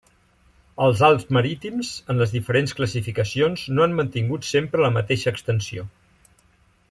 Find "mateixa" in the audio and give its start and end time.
4.97-5.35